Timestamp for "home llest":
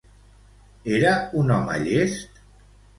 1.59-2.45